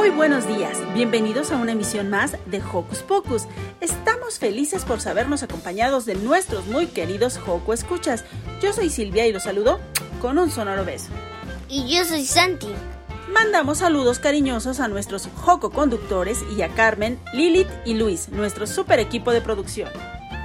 [0.00, 3.42] Muy buenos días, bienvenidos a una emisión más de Hocus Pocus.
[3.82, 8.24] Estamos felices por sabernos acompañados de nuestros muy queridos Hoco Escuchas.
[8.62, 9.78] Yo soy Silvia y los saludo
[10.22, 11.10] con un sonoro beso.
[11.68, 12.70] Y yo soy Santi.
[13.30, 19.00] Mandamos saludos cariñosos a nuestros Joco conductores y a Carmen, Lilith y Luis, nuestro super
[19.00, 19.90] equipo de producción.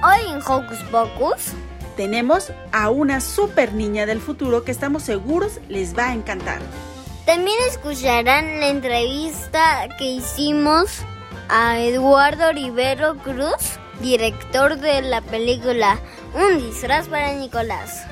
[0.04, 1.54] Hoy en Hocus Pocus
[1.96, 6.60] tenemos a una super niña del futuro que estamos seguros les va a encantar.
[7.26, 11.00] También escucharán la entrevista que hicimos
[11.48, 15.98] a Eduardo Rivero Cruz, director de la película
[16.34, 18.04] Un disfraz para Nicolás.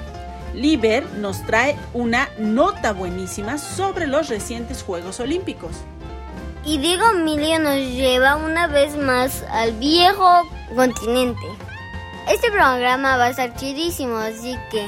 [0.53, 5.77] Liber nos trae una nota buenísima sobre los recientes Juegos Olímpicos.
[6.65, 10.42] Y Diego Emilio nos lleva una vez más al viejo
[10.75, 11.47] continente.
[12.29, 14.85] Este programa va a estar chidísimo, así que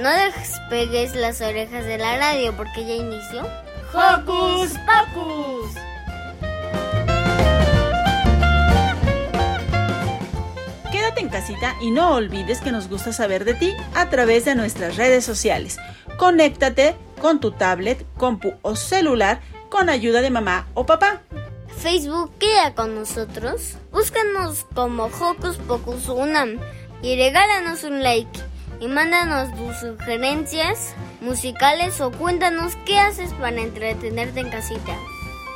[0.00, 3.65] no despegues las orejas de la radio porque ya inició.
[3.96, 5.70] ¡Hocus Pocus!
[10.92, 14.54] Quédate en casita y no olvides que nos gusta saber de ti a través de
[14.54, 15.78] nuestras redes sociales.
[16.18, 19.40] Conéctate con tu tablet, compu o celular
[19.70, 21.22] con ayuda de mamá o papá.
[21.78, 23.78] Facebook queda con nosotros.
[23.92, 26.58] Búscanos como Hocus Pocus Unam
[27.00, 28.38] y regálanos un like
[28.80, 34.94] y mándanos tus sugerencias musicales o cuéntanos qué haces para entretenerte en casita.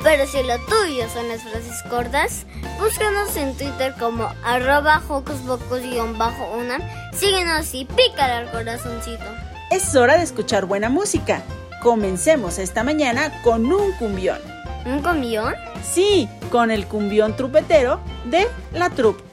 [0.03, 2.45] Pero si lo tuyo son las frases cortas,
[2.79, 6.81] búscanos en Twitter como arroba hocuspocus-unam,
[7.13, 9.25] síguenos y pícale al corazoncito.
[9.69, 11.43] Es hora de escuchar buena música.
[11.83, 14.39] Comencemos esta mañana con un cumbión.
[14.85, 15.53] ¿Un cumbión?
[15.83, 19.30] Sí, con el cumbión trupetero de La Troupe.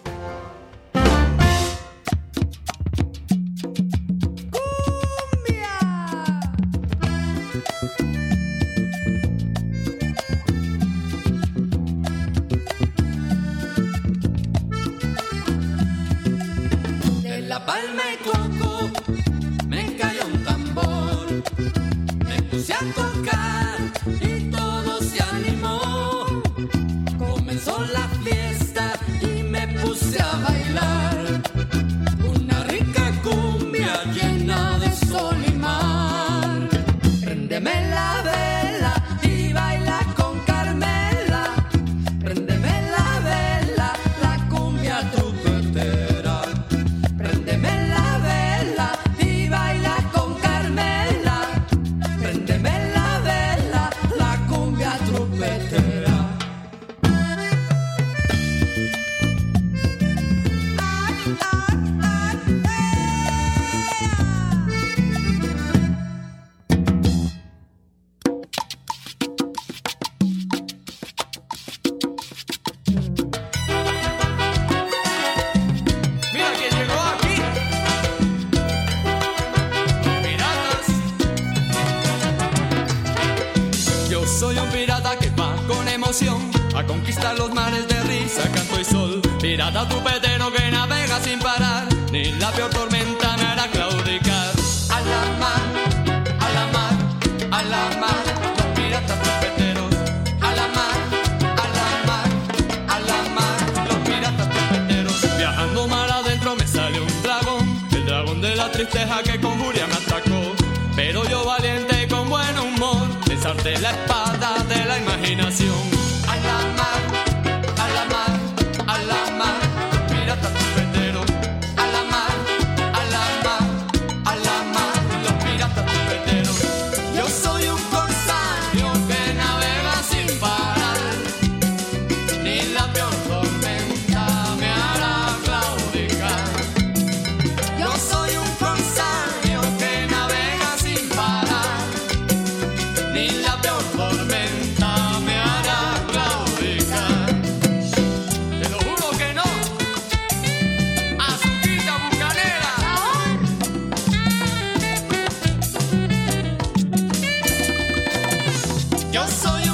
[159.18, 159.67] Yo soy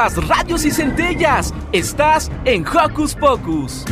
[0.00, 1.52] chispas, radios y centellas.
[1.72, 3.84] Estás en Hocus Pocus.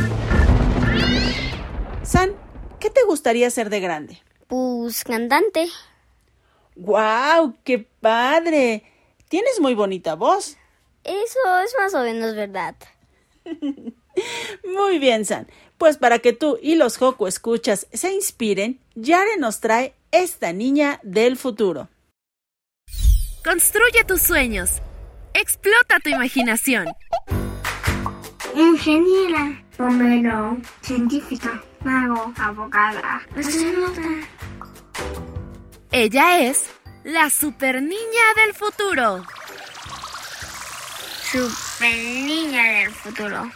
[2.03, 2.31] San,
[2.79, 4.21] ¿qué te gustaría ser de grande?
[4.47, 5.67] Pues cantante.
[6.75, 7.55] ¡Guau!
[7.63, 8.83] ¡Qué padre!
[9.27, 10.57] Tienes muy bonita voz.
[11.03, 12.75] Eso es más o menos verdad.
[14.65, 15.47] Muy bien, San.
[15.77, 20.99] Pues para que tú y los Joco escuchas se inspiren, Yare nos trae esta niña
[21.03, 21.87] del futuro.
[23.43, 24.81] Construye tus sueños.
[25.33, 26.87] Explota tu imaginación.
[28.55, 34.01] Ingeniera, bombero, científica, mago, abogada, astronauta.
[35.91, 36.69] Ella es
[37.03, 39.23] la super niña del futuro.
[41.31, 43.49] Super niña del futuro.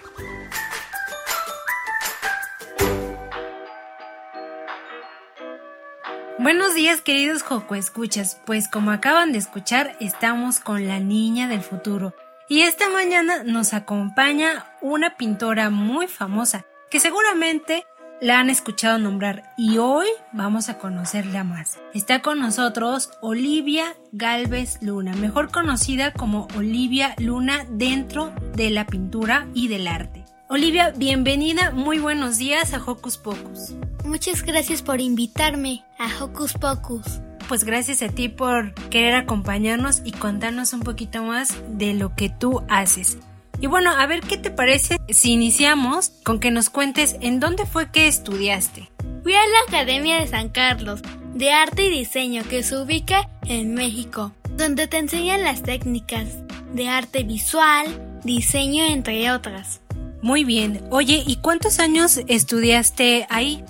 [6.39, 11.61] Buenos días queridos Joco Escuchas, pues como acaban de escuchar estamos con la niña del
[11.61, 12.15] futuro
[12.49, 17.85] y esta mañana nos acompaña una pintora muy famosa que seguramente
[18.19, 21.77] la han escuchado nombrar y hoy vamos a conocerla más.
[21.93, 29.47] Está con nosotros Olivia Galvez Luna, mejor conocida como Olivia Luna dentro de la pintura
[29.53, 30.25] y del arte.
[30.49, 33.75] Olivia, bienvenida, muy buenos días a Hocus Pocus.
[34.05, 37.21] Muchas gracias por invitarme a Hocus Pocus.
[37.47, 42.29] Pues gracias a ti por querer acompañarnos y contarnos un poquito más de lo que
[42.29, 43.17] tú haces.
[43.61, 47.65] Y bueno, a ver qué te parece si iniciamos con que nos cuentes en dónde
[47.65, 48.91] fue que estudiaste.
[49.23, 51.01] Fui a la Academia de San Carlos
[51.33, 56.27] de Arte y Diseño que se ubica en México, donde te enseñan las técnicas
[56.73, 59.81] de arte visual, diseño, entre otras.
[60.21, 60.81] Muy bien.
[60.89, 63.63] Oye, ¿y cuántos años estudiaste ahí?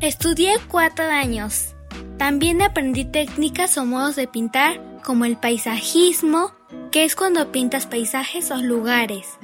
[0.00, 1.74] Estudié cuatro años.
[2.16, 6.52] También aprendí técnicas o modos de pintar como el paisajismo,
[6.90, 9.38] que es cuando pintas paisajes o lugares.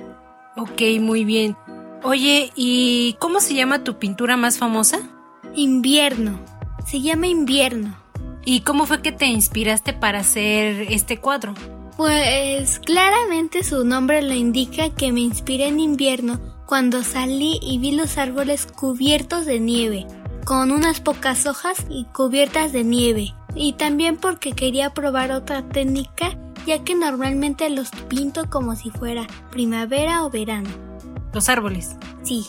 [0.57, 1.59] Ok, muy bien.
[2.03, 5.01] Oye, ¿y cómo se llama tu pintura más famosa?
[5.55, 6.41] Invierno.
[6.87, 7.95] Se llama Invierno.
[8.47, 11.53] ¿Y cómo fue que te inspiraste para hacer este cuadro?
[11.99, 17.93] Pues claramente su nombre lo indica que me inspiré en invierno cuando salí y vi
[17.93, 20.07] los árboles cubiertos de nieve,
[20.47, 23.35] con unas pocas hojas y cubiertas de nieve.
[23.57, 29.27] Y también porque quería probar otra técnica, ya que normalmente los pinto como si fuera
[29.51, 30.71] primavera o verano.
[31.33, 31.97] Los árboles.
[32.23, 32.47] Sí.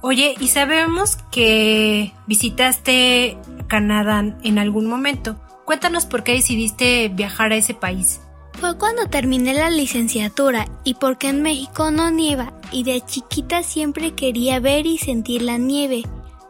[0.00, 3.36] Oye, y sabemos que visitaste
[3.68, 5.36] Canadá en algún momento.
[5.66, 8.22] Cuéntanos por qué decidiste viajar a ese país.
[8.54, 14.14] Fue cuando terminé la licenciatura y porque en México no nieva y de chiquita siempre
[14.14, 16.04] quería ver y sentir la nieve.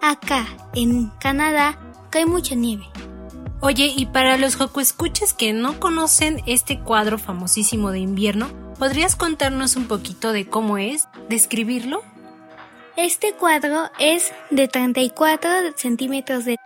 [0.07, 1.79] Acá, en Canadá,
[2.11, 2.85] cae mucha nieve.
[3.63, 9.77] Oye, y para los escuchas que no conocen este cuadro famosísimo de invierno, ¿podrías contarnos
[9.77, 11.09] un poquito de cómo es?
[11.31, 12.03] ¿Describirlo?
[12.99, 16.59] Este cuadro es de 34 centímetros de,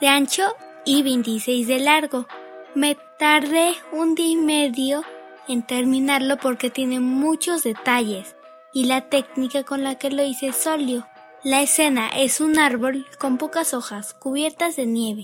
[0.00, 2.28] de ancho y 26 de largo.
[2.76, 5.02] Me tardé un día y medio
[5.48, 8.36] en terminarlo porque tiene muchos detalles
[8.72, 11.08] y la técnica con la que lo hice es sólido.
[11.44, 15.22] La escena es un árbol con pocas hojas cubiertas de nieve.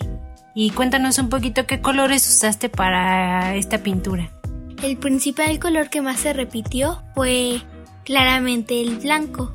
[0.54, 4.30] Y cuéntanos un poquito qué colores usaste para esta pintura.
[4.82, 7.62] El principal color que más se repitió fue
[8.04, 9.52] claramente el blanco.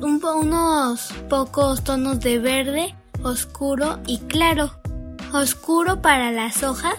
[0.00, 4.72] un, unos pocos tonos de verde, oscuro y claro
[5.32, 6.96] oscuro para las hojas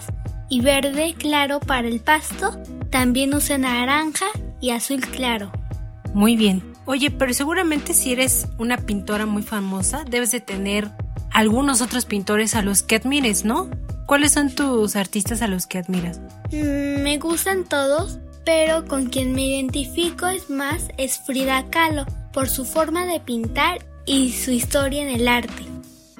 [0.48, 2.58] y verde claro para el pasto.
[2.90, 4.26] También usa naranja
[4.60, 5.50] y azul claro.
[6.14, 6.71] Muy bien.
[6.84, 10.90] Oye, pero seguramente si eres una pintora muy famosa, debes de tener
[11.32, 13.70] algunos otros pintores a los que admires, ¿no?
[14.06, 16.20] ¿Cuáles son tus artistas a los que admiras?
[16.50, 22.48] Mm, me gustan todos, pero con quien me identifico es más es Frida Kahlo, por
[22.48, 25.64] su forma de pintar y su historia en el arte.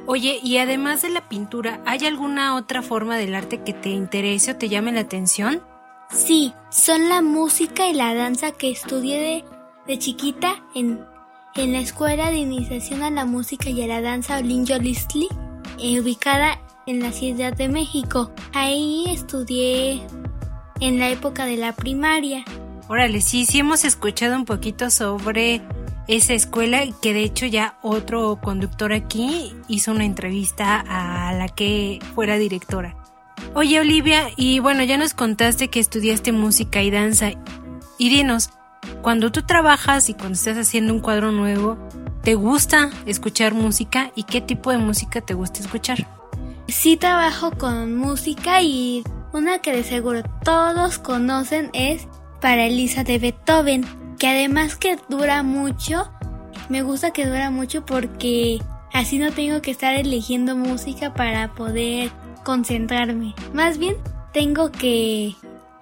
[0.06, 4.52] Oye, y además de la pintura, ¿hay alguna otra forma del arte que te interese
[4.52, 5.62] o te llame la atención?
[6.10, 9.44] Sí, son la música y la danza que estudié de,
[9.86, 11.00] de chiquita en,
[11.54, 15.28] en la Escuela de Iniciación a la Música y a la Danza Olinjo Listli,
[15.78, 18.32] eh, ubicada en la Ciudad de México.
[18.52, 20.02] Ahí estudié
[20.80, 22.44] en la época de la primaria.
[22.88, 25.62] Órale, sí, sí hemos escuchado un poquito sobre
[26.08, 32.00] esa escuela que de hecho ya otro conductor aquí hizo una entrevista a la que
[32.14, 32.96] fuera directora.
[33.54, 37.30] Oye Olivia, y bueno, ya nos contaste que estudiaste música y danza.
[37.98, 38.50] Y dinos,
[39.02, 41.76] cuando tú trabajas y cuando estás haciendo un cuadro nuevo,
[42.22, 46.06] ¿te gusta escuchar música y qué tipo de música te gusta escuchar?
[46.68, 52.06] Sí trabajo con música y una que de seguro todos conocen es
[52.40, 53.84] para Elisa de Beethoven,
[54.18, 56.10] que además que dura mucho,
[56.68, 58.60] me gusta que dura mucho porque
[58.92, 62.10] así no tengo que estar eligiendo música para poder
[62.44, 63.34] concentrarme.
[63.52, 63.96] Más bien,
[64.32, 65.34] tengo que,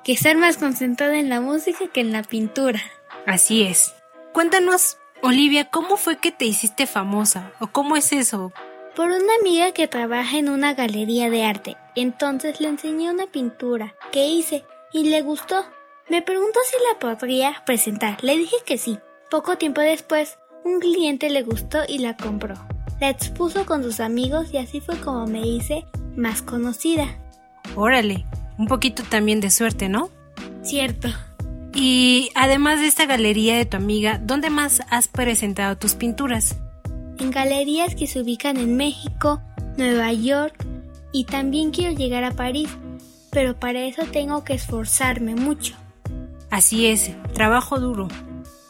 [0.05, 2.81] que estar más concentrada en la música que en la pintura.
[3.27, 3.95] Así es.
[4.33, 7.53] Cuéntanos, Olivia, ¿cómo fue que te hiciste famosa?
[7.61, 8.53] ¿O cómo es eso?
[8.97, 11.77] Por una amiga que trabaja en una galería de arte.
[11.95, 15.65] Entonces le enseñé una pintura que hice y le gustó.
[16.09, 18.23] Me preguntó si la podría presentar.
[18.25, 18.99] Le dije que sí.
[19.31, 22.55] Poco tiempo después, un cliente le gustó y la compró.
[23.01, 27.17] La expuso con sus amigos y así fue como me hice más conocida.
[27.77, 28.27] Órale,
[28.61, 30.11] un poquito también de suerte, ¿no?
[30.63, 31.09] Cierto.
[31.73, 36.57] Y además de esta galería de tu amiga, ¿dónde más has presentado tus pinturas?
[37.19, 39.41] En galerías que se ubican en México,
[39.79, 40.67] Nueva York
[41.11, 42.69] y también quiero llegar a París,
[43.31, 45.75] pero para eso tengo que esforzarme mucho.
[46.51, 48.09] Así es, trabajo duro.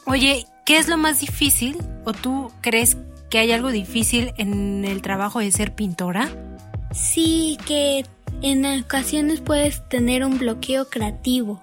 [0.05, 1.77] Oye, ¿qué es lo más difícil?
[2.05, 2.95] ¿O tú crees
[3.29, 6.29] que hay algo difícil en el trabajo de ser pintora?
[6.93, 8.05] Sí, que
[8.41, 11.61] en ocasiones puedes tener un bloqueo creativo.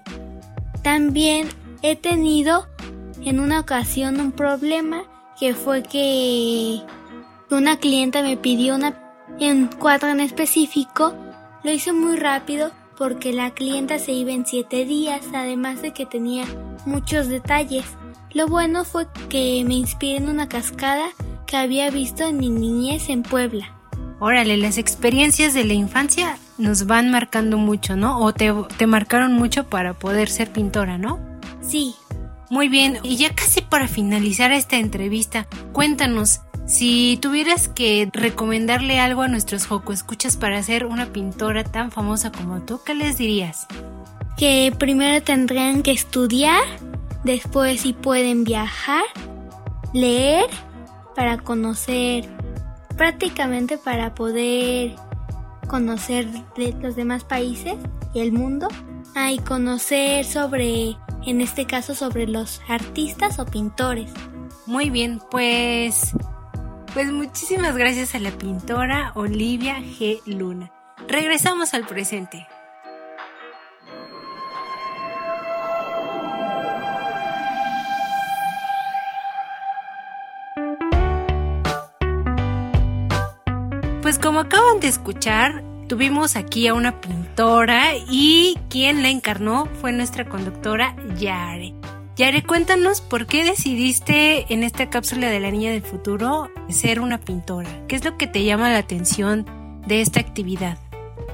[0.81, 1.47] También
[1.81, 2.67] he tenido
[3.23, 5.03] en una ocasión un problema
[5.39, 6.81] que fue que
[7.49, 8.97] una clienta me pidió una,
[9.39, 11.13] un cuadro en específico.
[11.63, 16.05] Lo hice muy rápido porque la clienta se iba en siete días, además de que
[16.05, 16.45] tenía
[16.85, 17.85] muchos detalles.
[18.31, 21.07] Lo bueno fue que me inspiré en una cascada
[21.45, 23.75] que había visto en mi niñez en Puebla.
[24.19, 28.19] Órale, las experiencias de la infancia nos van marcando mucho, ¿no?
[28.19, 31.19] O te, te marcaron mucho para poder ser pintora, ¿no?
[31.61, 31.95] Sí.
[32.51, 39.21] Muy bien, y ya casi para finalizar esta entrevista, cuéntanos, si tuvieras que recomendarle algo
[39.21, 43.67] a nuestros Joco Escuchas para ser una pintora tan famosa como tú, ¿qué les dirías?
[44.35, 46.63] Que primero tendrían que estudiar,
[47.23, 49.03] después si pueden viajar,
[49.93, 50.45] leer
[51.15, 52.27] para conocer,
[52.97, 54.95] prácticamente para poder
[55.69, 57.75] conocer de los demás países
[58.13, 58.67] y el mundo,
[59.15, 64.11] ah, y conocer sobre, en este caso, sobre los artistas o pintores.
[64.65, 66.11] Muy bien, pues,
[66.93, 70.19] pues muchísimas gracias a la pintora Olivia G.
[70.25, 70.73] Luna.
[71.07, 72.45] Regresamos al presente.
[84.09, 89.91] Pues como acaban de escuchar, tuvimos aquí a una pintora y quien la encarnó fue
[89.91, 91.75] nuestra conductora Yare.
[92.15, 97.19] Yare, cuéntanos por qué decidiste en esta cápsula de la niña del futuro ser una
[97.19, 97.69] pintora.
[97.87, 99.45] ¿Qué es lo que te llama la atención
[99.85, 100.79] de esta actividad?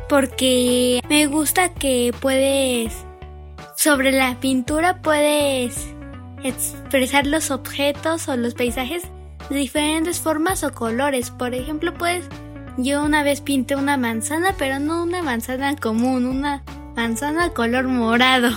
[0.09, 2.93] Porque me gusta que puedes,
[3.77, 5.93] sobre la pintura puedes
[6.43, 9.03] expresar los objetos o los paisajes
[9.49, 11.31] de diferentes formas o colores.
[11.31, 12.27] Por ejemplo, puedes
[12.77, 16.63] yo una vez pinté una manzana, pero no una manzana común, una
[16.95, 18.49] manzana color morado.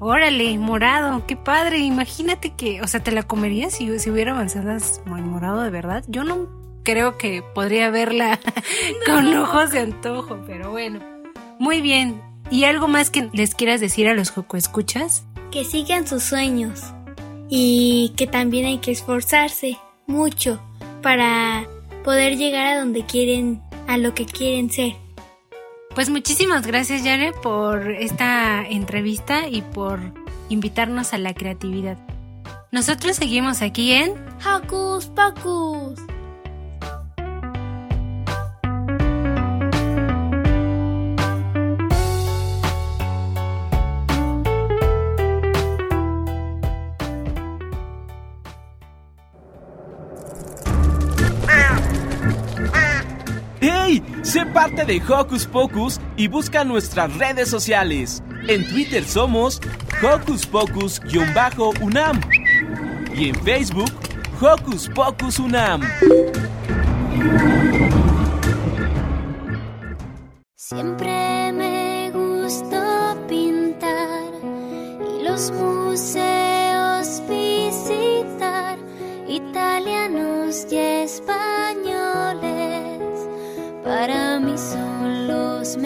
[0.00, 1.78] Órale, morado, qué padre.
[1.78, 6.04] Imagínate que, o sea, ¿te la comerías si, si hubiera manzanas morado de verdad?
[6.08, 6.48] Yo no
[6.82, 8.40] creo que podría verla
[9.06, 11.00] con ojos de antojo, pero bueno.
[11.58, 12.20] Muy bien.
[12.50, 15.24] ¿Y algo más que les quieras decir a los Joco Escuchas?
[15.52, 16.82] Que sigan sus sueños
[17.48, 20.60] y que también hay que esforzarse mucho
[21.02, 21.66] para
[22.02, 24.94] poder llegar a donde quieren, a lo que quieren ser.
[25.94, 30.00] Pues muchísimas gracias Yare por esta entrevista y por
[30.48, 31.98] invitarnos a la creatividad.
[32.70, 34.14] Nosotros seguimos aquí en
[34.46, 36.11] Hocus Pocus.
[54.62, 58.22] Parte de Hocus Pocus y busca nuestras redes sociales.
[58.46, 59.60] En Twitter somos
[60.00, 62.20] Hocus Pocus-UNAM
[63.12, 63.90] y en Facebook
[64.40, 65.82] Hocus Pocus UNAM.
[70.54, 74.30] Siempre me gustó pintar
[75.18, 78.78] y los museos visitar,
[79.26, 81.51] italianos y españoles,
[84.58, 85.76] son los.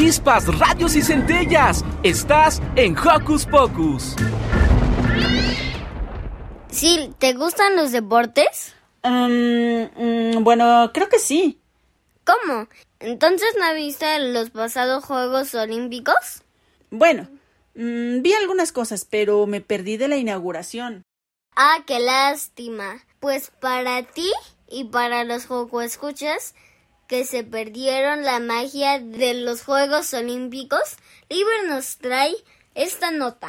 [0.00, 1.84] Chispas, radios y centellas.
[2.02, 4.16] Estás en Hocus Pocus.
[6.70, 8.74] Sí, ¿te gustan los deportes?
[9.04, 11.60] Um, mm, bueno, creo que sí.
[12.24, 12.66] ¿Cómo?
[12.98, 16.44] ¿Entonces no viste los pasados Juegos Olímpicos?
[16.90, 17.28] Bueno,
[17.74, 21.02] mm, vi algunas cosas, pero me perdí de la inauguración.
[21.56, 23.04] Ah, qué lástima.
[23.20, 24.32] Pues para ti
[24.66, 26.54] y para los Juegos Escuchas
[27.10, 30.96] que se perdieron la magia de los Juegos Olímpicos,
[31.28, 32.32] Liber nos trae
[32.76, 33.48] esta nota.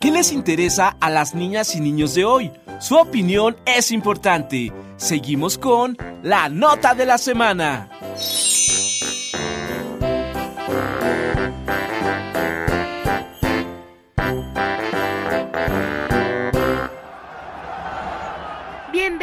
[0.00, 2.52] ¿Qué les interesa a las niñas y niños de hoy?
[2.78, 4.72] Su opinión es importante.
[4.98, 7.90] Seguimos con la nota de la semana.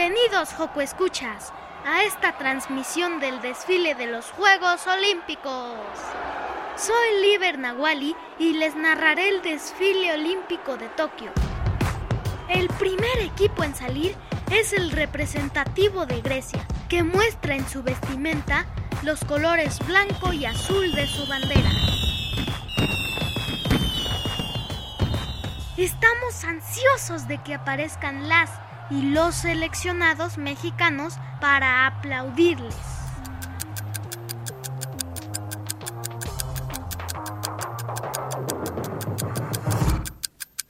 [0.04, 1.54] Bienvenidos, Joco Escuchas,
[1.86, 5.78] a esta transmisión del desfile de los Juegos Olímpicos.
[6.76, 11.32] Soy Liber Nahuali y les narraré el desfile olímpico de Tokio.
[12.50, 14.16] El primer equipo en salir
[14.52, 18.66] es el representativo de Grecia, que muestra en su vestimenta
[19.04, 21.70] los colores blanco y azul de su bandera.
[25.78, 28.50] Estamos ansiosos de que aparezcan las
[28.92, 32.76] y los seleccionados mexicanos para aplaudirles.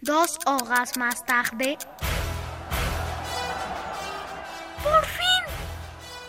[0.01, 1.77] Dos horas más tarde...
[4.83, 5.43] ¡Por fin!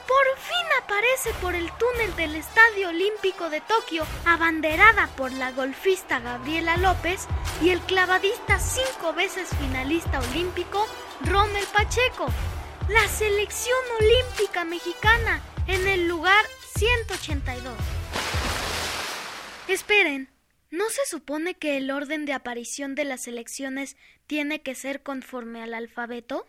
[0.07, 6.21] ¡Por fin aparece por el túnel del Estadio Olímpico de Tokio, abanderada por la golfista
[6.21, 7.27] Gabriela López
[7.63, 10.87] y el clavadista cinco veces finalista olímpico
[11.25, 12.27] Rommel Pacheco,
[12.89, 16.45] la selección olímpica mexicana en el lugar
[16.77, 17.75] 182.
[19.69, 20.31] Esperen,
[20.71, 25.63] ¿no se supone que el orden de aparición de las selecciones tiene que ser conforme
[25.63, 26.47] al alfabeto?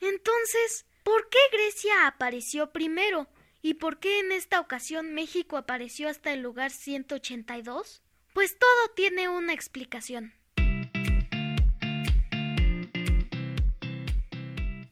[0.00, 3.28] Entonces, ¿por qué Grecia apareció primero?
[3.62, 8.02] ¿Y por qué en esta ocasión México apareció hasta el lugar 182?
[8.32, 10.34] Pues todo tiene una explicación.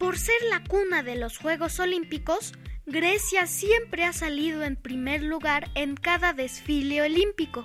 [0.03, 2.55] Por ser la cuna de los Juegos Olímpicos,
[2.87, 7.63] Grecia siempre ha salido en primer lugar en cada desfile olímpico.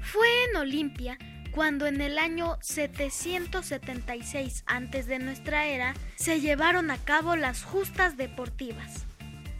[0.00, 1.18] Fue en Olimpia
[1.50, 8.16] cuando en el año 776 antes de nuestra era se llevaron a cabo las justas
[8.16, 9.04] deportivas.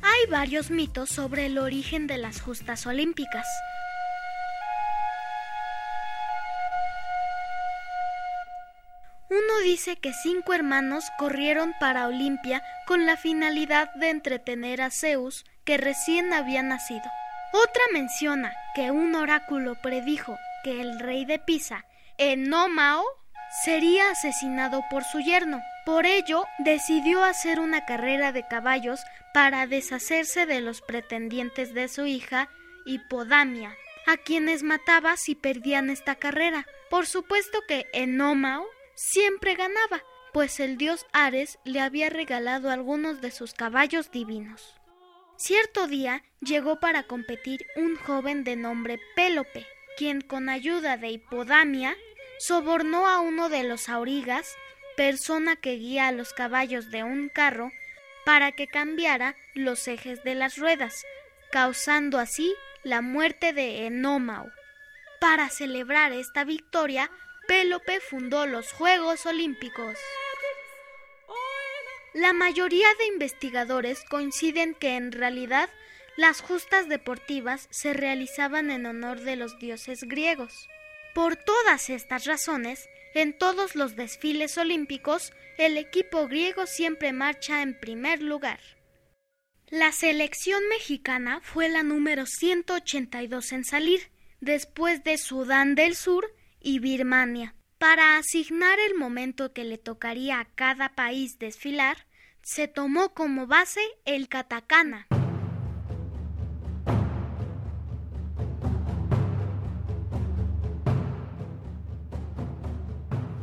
[0.02, 3.48] Hay varios mitos sobre el origen de las justas olímpicas.
[9.32, 15.46] Uno dice que cinco hermanos corrieron para Olimpia con la finalidad de entretener a Zeus,
[15.64, 17.10] que recién había nacido.
[17.54, 21.86] Otra menciona que un oráculo predijo que el rey de Pisa,
[22.18, 23.06] Enómao,
[23.64, 25.62] sería asesinado por su yerno.
[25.86, 29.00] Por ello, decidió hacer una carrera de caballos
[29.32, 32.50] para deshacerse de los pretendientes de su hija,
[32.84, 33.74] Hipodamia,
[34.06, 36.66] a quienes mataba si perdían esta carrera.
[36.90, 38.66] Por supuesto que Enómao
[39.10, 44.74] siempre ganaba, pues el dios Ares le había regalado algunos de sus caballos divinos.
[45.36, 51.96] Cierto día llegó para competir un joven de nombre Pélope, quien con ayuda de Hipodamia
[52.38, 54.56] sobornó a uno de los aurigas,
[54.96, 57.72] persona que guía a los caballos de un carro,
[58.24, 61.04] para que cambiara los ejes de las ruedas,
[61.50, 64.50] causando así la muerte de Enómao.
[65.20, 67.10] Para celebrar esta victoria,
[67.46, 69.98] Pélope fundó los Juegos Olímpicos.
[72.14, 75.68] La mayoría de investigadores coinciden que en realidad
[76.16, 80.68] las justas deportivas se realizaban en honor de los dioses griegos.
[81.14, 87.78] Por todas estas razones, en todos los desfiles olímpicos, el equipo griego siempre marcha en
[87.78, 88.60] primer lugar.
[89.68, 96.78] La selección mexicana fue la número 182 en salir, después de Sudán del Sur y
[96.78, 97.54] Birmania.
[97.78, 102.06] Para asignar el momento que le tocaría a cada país desfilar,
[102.42, 105.06] se tomó como base el katakana.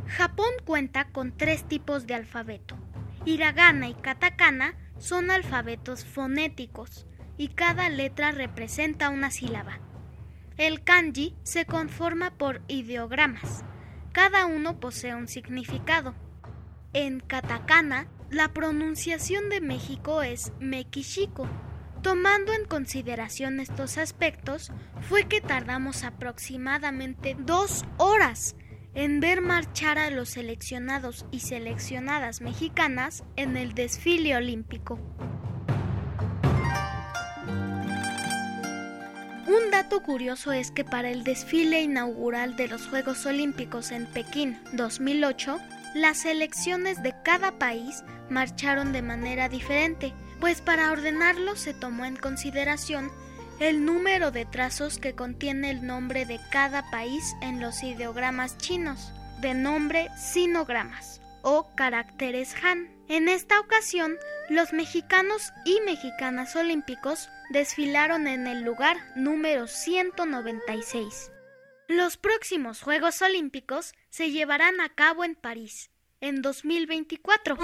[0.08, 2.78] Japón cuenta con tres tipos de alfabeto.
[3.26, 9.80] Hiragana y katakana son alfabetos fonéticos y cada letra representa una sílaba.
[10.60, 13.64] El kanji se conforma por ideogramas.
[14.12, 16.14] Cada uno posee un significado.
[16.94, 21.48] En katakana, la pronunciación de México es Mekishiko,
[22.02, 28.56] Tomando en consideración estos aspectos, fue que tardamos aproximadamente dos horas
[28.94, 34.98] en ver marchar a los seleccionados y seleccionadas mexicanas en el desfile olímpico.
[39.50, 44.60] Un dato curioso es que para el desfile inaugural de los Juegos Olímpicos en Pekín
[44.74, 45.60] 2008,
[45.96, 52.16] las selecciones de cada país marcharon de manera diferente, pues para ordenarlo se tomó en
[52.16, 53.12] consideración
[53.60, 59.12] el número de trazos que contiene el nombre de cada país en los ideogramas chinos,
[59.42, 62.88] de nombre sinogramas o caracteres Han.
[63.08, 64.16] En esta ocasión,
[64.50, 71.32] los mexicanos y mexicanas olímpicos desfilaron en el lugar número 196.
[71.88, 77.58] Los próximos Juegos Olímpicos se llevarán a cabo en París en 2024.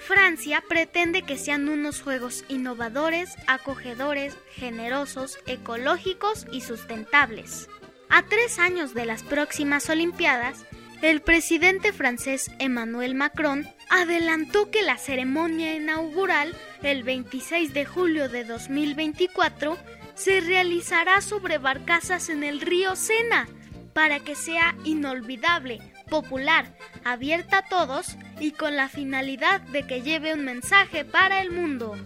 [0.00, 7.68] Francia pretende que sean unos juegos innovadores, acogedores, generosos, ecológicos y sustentables.
[8.08, 10.66] A tres años de las próximas Olimpiadas,
[11.02, 18.44] el presidente francés Emmanuel Macron adelantó que la ceremonia inaugural, el 26 de julio de
[18.44, 19.76] 2024,
[20.14, 23.48] se realizará sobre barcazas en el río Sena,
[23.92, 26.72] para que sea inolvidable, popular,
[27.04, 31.96] abierta a todos y con la finalidad de que lleve un mensaje para el mundo.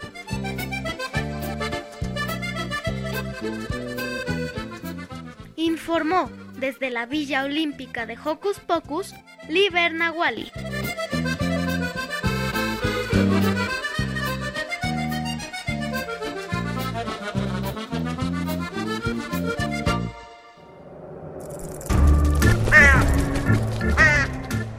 [5.56, 9.14] Informó desde la Villa Olímpica de Hocus Pocus,
[9.48, 10.50] Liber Nahuali.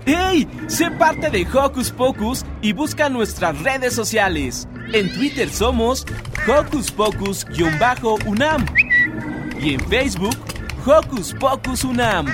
[0.06, 0.48] ¡Hey!
[0.68, 4.68] Sé parte de Hocus Pocus y busca nuestras redes sociales.
[4.94, 6.06] En Twitter somos
[6.48, 8.66] Hocus Pocus-UNAM
[9.60, 10.38] y en Facebook
[10.88, 12.28] Hocus Pocus UNAM.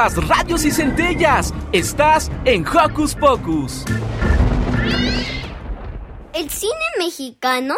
[0.00, 1.52] Chispas, radios y centellas.
[1.72, 3.84] Estás en Hocus Pocus.
[6.32, 7.76] El cine mexicano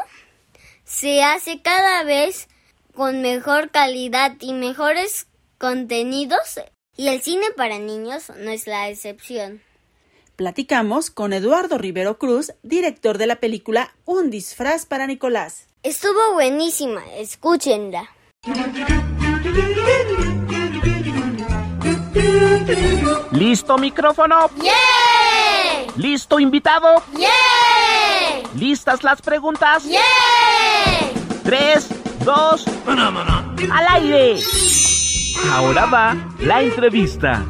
[0.85, 2.49] se hace cada vez
[2.95, 5.27] con mejor calidad y mejores
[5.59, 6.61] contenidos
[6.97, 9.63] y el cine para niños no es la excepción.
[10.37, 15.67] Platicamos con Eduardo Rivero Cruz, director de la película Un disfraz para Nicolás.
[15.83, 18.09] Estuvo buenísima, escúchenla.
[23.33, 24.51] ¿Listo micrófono?
[24.63, 24.73] ¡Yeah!
[25.97, 27.03] ¿Listo invitado?
[27.17, 27.29] ¡Yeah!
[28.55, 29.85] ¿Listas las preguntas?
[29.85, 30.01] ¡Yeah!
[31.43, 31.89] Tres,
[32.25, 34.39] dos, al aire.
[35.51, 37.45] Ahora va la entrevista.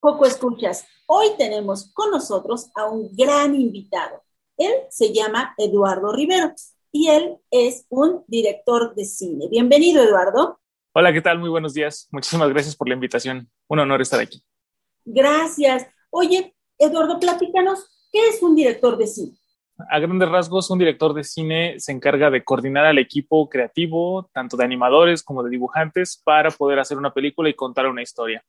[0.00, 0.86] Poco escuchas.
[1.06, 4.22] Hoy tenemos con nosotros a un gran invitado.
[4.56, 6.52] Él se llama Eduardo Rivero
[6.96, 9.48] y él es un director de cine.
[9.50, 10.58] Bienvenido, Eduardo.
[10.94, 11.38] Hola, ¿qué tal?
[11.38, 12.08] Muy buenos días.
[12.10, 13.50] Muchísimas gracias por la invitación.
[13.68, 14.42] Un honor estar aquí.
[15.04, 15.86] Gracias.
[16.08, 19.36] Oye, Eduardo, platícanos, ¿qué es un director de cine?
[19.90, 24.56] A grandes rasgos, un director de cine se encarga de coordinar al equipo creativo, tanto
[24.56, 28.42] de animadores como de dibujantes, para poder hacer una película y contar una historia.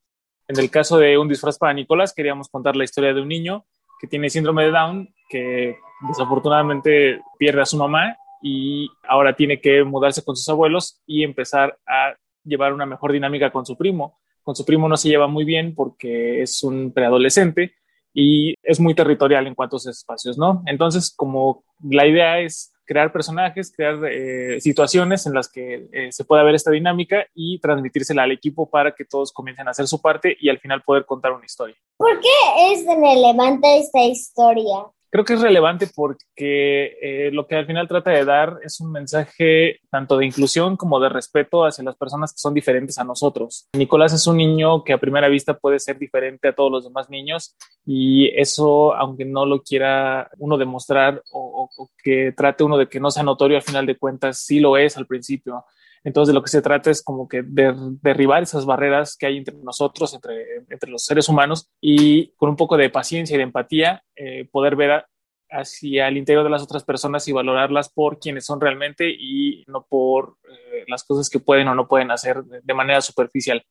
[0.48, 3.66] En el caso de Un disfraz para Nicolás, queríamos contar la historia de un niño
[4.00, 5.76] que tiene síndrome de Down, que
[6.08, 8.16] desafortunadamente pierde a su mamá
[8.48, 13.52] y ahora tiene que mudarse con sus abuelos y empezar a llevar una mejor dinámica
[13.52, 14.20] con su primo.
[14.42, 17.74] Con su primo no se lleva muy bien porque es un preadolescente
[18.14, 20.64] y es muy territorial en cuanto a sus espacios, ¿no?
[20.66, 26.24] Entonces, como la idea es crear personajes, crear eh, situaciones en las que eh, se
[26.24, 30.02] pueda ver esta dinámica y transmitírsela al equipo para que todos comiencen a hacer su
[30.02, 31.76] parte y al final poder contar una historia.
[31.98, 34.86] ¿Por qué es relevante esta historia?
[35.10, 38.92] Creo que es relevante porque eh, lo que al final trata de dar es un
[38.92, 43.68] mensaje tanto de inclusión como de respeto hacia las personas que son diferentes a nosotros.
[43.74, 47.10] Nicolás es un niño que a primera vista puede ser diferente a todos los demás
[47.10, 52.90] niños y eso, aunque no lo quiera uno demostrar o, o que trate uno de
[52.90, 55.64] que no sea notorio, al final de cuentas sí lo es al principio.
[56.04, 59.38] Entonces, de lo que se trata es como que de derribar esas barreras que hay
[59.38, 63.44] entre nosotros, entre, entre los seres humanos, y con un poco de paciencia y de
[63.44, 65.08] empatía, eh, poder ver a,
[65.50, 69.86] hacia el interior de las otras personas y valorarlas por quienes son realmente y no
[69.88, 73.64] por eh, las cosas que pueden o no pueden hacer de, de, manera superficial.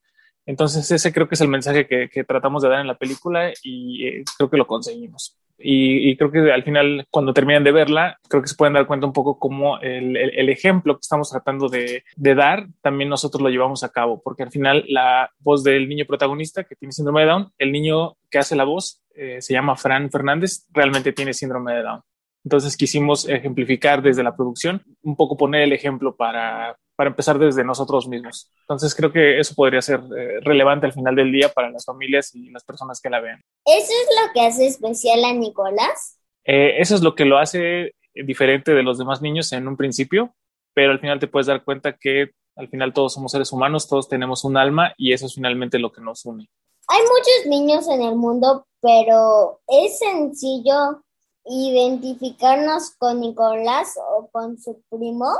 [0.46, 3.52] Entonces, ese creo que es el mensaje que, que tratamos de dar en la película
[3.62, 5.36] y eh, creo que lo conseguimos.
[5.58, 8.86] Y, y, creo que al final, cuando terminan de verla, creo que se pueden dar
[8.86, 13.08] cuenta un poco cómo el, el, el ejemplo que estamos tratando de, de, dar, también
[13.08, 16.92] nosotros lo llevamos a cabo, porque al final la voz del niño protagonista que tiene
[16.92, 21.12] síndrome de Down, el niño que hace la voz eh, se llama Fran Fernández, realmente
[21.12, 22.02] tiene síndrome de Down.
[22.44, 27.62] Entonces quisimos ejemplificar desde la producción, un poco poner el ejemplo para, para empezar desde
[27.62, 28.50] nosotros mismos.
[28.62, 32.34] Entonces creo que eso podría ser eh, relevante al final del día para las familias
[32.34, 33.40] y las personas que la vean.
[33.64, 36.18] ¿Eso es lo que hace especial a Nicolás?
[36.44, 40.34] Eh, eso es lo que lo hace diferente de los demás niños en un principio,
[40.74, 44.08] pero al final te puedes dar cuenta que al final todos somos seres humanos, todos
[44.08, 46.48] tenemos un alma y eso es finalmente lo que nos une.
[46.88, 51.02] Hay muchos niños en el mundo, pero es sencillo
[51.46, 55.32] identificarnos con Nicolás o con su primo?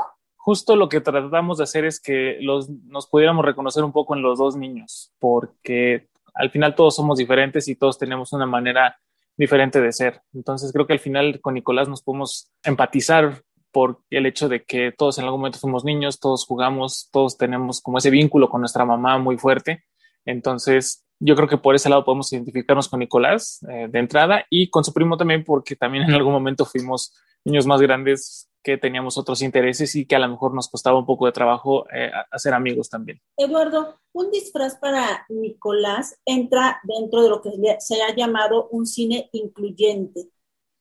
[0.47, 4.21] Justo lo que tratamos de hacer es que los, nos pudiéramos reconocer un poco en
[4.21, 8.97] los dos niños, porque al final todos somos diferentes y todos tenemos una manera
[9.35, 10.21] diferente de ser.
[10.33, 13.43] Entonces creo que al final con Nicolás nos podemos empatizar
[13.73, 17.81] por el hecho de que todos en algún momento fuimos niños, todos jugamos, todos tenemos
[17.81, 19.83] como ese vínculo con nuestra mamá muy fuerte.
[20.23, 24.69] Entonces yo creo que por ese lado podemos identificarnos con Nicolás eh, de entrada y
[24.69, 27.13] con su primo también, porque también en algún momento fuimos
[27.43, 31.05] niños más grandes que teníamos otros intereses y que a lo mejor nos costaba un
[31.05, 33.21] poco de trabajo eh, hacer amigos también.
[33.37, 39.29] Eduardo, un disfraz para Nicolás entra dentro de lo que se ha llamado un cine
[39.31, 40.29] incluyente.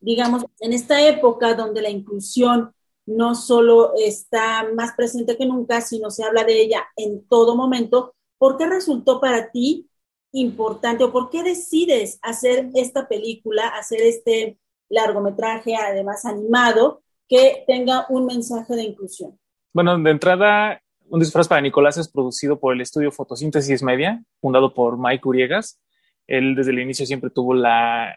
[0.01, 2.72] Digamos, en esta época donde la inclusión
[3.07, 8.14] no solo está más presente que nunca, sino se habla de ella en todo momento,
[8.37, 9.89] ¿por qué resultó para ti
[10.37, 14.59] importante o por qué decides hacer esta película, hacer este
[14.89, 19.39] largometraje, además animado, que tenga un mensaje de inclusión?
[19.72, 24.74] Bueno, de entrada, Un disfraz para Nicolás es producido por el estudio Fotosíntesis Media, fundado
[24.74, 25.80] por Mike Uriegas.
[26.26, 28.12] Él desde el inicio siempre tuvo la,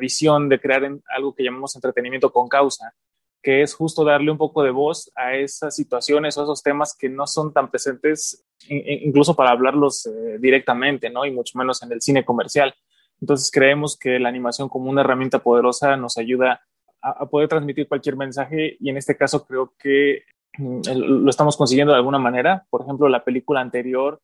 [0.00, 2.94] visión de crear algo que llamamos entretenimiento con causa,
[3.42, 7.08] que es justo darle un poco de voz a esas situaciones o esos temas que
[7.08, 11.24] no son tan presentes incluso para hablarlos eh, directamente, ¿no?
[11.24, 12.74] Y mucho menos en el cine comercial.
[13.20, 16.60] Entonces creemos que la animación como una herramienta poderosa nos ayuda
[17.00, 20.22] a, poder transmitir cualquier mensaje y en este caso creo que
[20.58, 22.66] mm, lo estamos consiguiendo de alguna manera.
[22.70, 24.20] Por ejemplo, la película anterior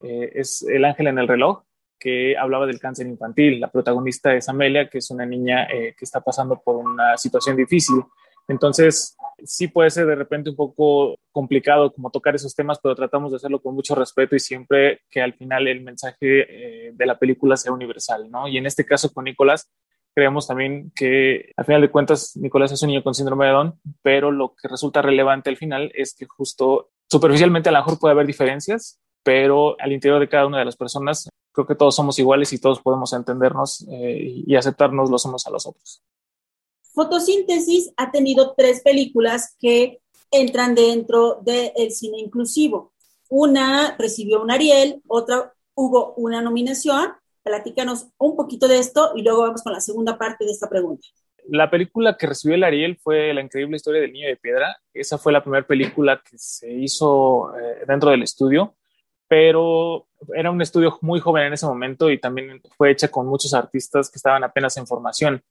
[0.00, 1.62] eh, es El ángel en el reloj,
[1.98, 3.60] que hablaba del cáncer infantil.
[3.60, 7.56] La protagonista es Amelia, que es una niña eh, que está pasando por una situación
[7.56, 8.02] difícil.
[8.48, 13.30] Entonces, sí puede ser de repente un poco complicado como tocar esos temas, pero tratamos
[13.30, 17.56] de hacerlo con mucho respeto y siempre que al final el mensaje de la película
[17.56, 18.48] sea universal, ¿no?
[18.48, 19.70] Y en este caso con Nicolás,
[20.14, 23.80] creemos también que al final de cuentas Nicolás es un niño con síndrome de Down,
[24.02, 28.12] pero lo que resulta relevante al final es que justo superficialmente a lo mejor puede
[28.12, 32.18] haber diferencias, pero al interior de cada una de las personas creo que todos somos
[32.18, 36.02] iguales y todos podemos entendernos eh, y aceptarnos los unos a los otros.
[36.92, 42.92] Fotosíntesis ha tenido tres películas que entran dentro del cine inclusivo.
[43.28, 47.12] Una recibió un Ariel, otra hubo una nominación
[47.42, 51.06] Platícanos un poquito de esto y luego vamos con la segunda parte de esta pregunta.
[51.48, 54.76] La película que recibió el Ariel fue La increíble historia del niño de piedra.
[54.94, 58.76] Esa fue la primera película que se hizo eh, dentro del estudio,
[59.26, 63.52] pero era un estudio muy joven en ese momento y también fue hecha con muchos
[63.54, 65.42] artistas que estaban apenas en formación.